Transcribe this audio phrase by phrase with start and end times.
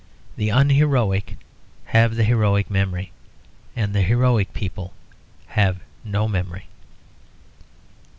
[0.35, 1.37] The unheroic
[1.85, 3.11] have the heroic memory;
[3.75, 4.95] and the heroic people
[5.49, 6.65] have no memory.